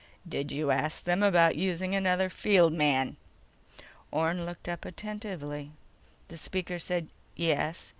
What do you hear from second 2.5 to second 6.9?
man?" Orne looked up attentively. The speaker